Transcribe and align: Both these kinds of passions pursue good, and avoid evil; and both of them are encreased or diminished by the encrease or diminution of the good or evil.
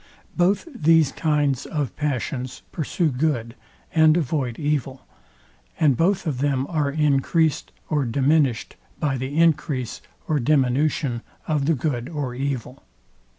Both 0.35 0.67
these 0.73 1.11
kinds 1.11 1.67
of 1.67 1.95
passions 1.95 2.63
pursue 2.71 3.09
good, 3.11 3.53
and 3.93 4.17
avoid 4.17 4.57
evil; 4.57 5.05
and 5.79 5.95
both 5.95 6.25
of 6.25 6.39
them 6.39 6.65
are 6.69 6.89
encreased 6.91 7.71
or 7.87 8.05
diminished 8.05 8.77
by 8.99 9.17
the 9.17 9.39
encrease 9.39 10.01
or 10.27 10.39
diminution 10.39 11.21
of 11.47 11.67
the 11.67 11.75
good 11.75 12.09
or 12.09 12.33
evil. 12.33 12.81